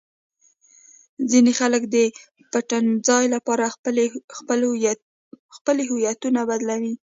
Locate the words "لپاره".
3.35-3.65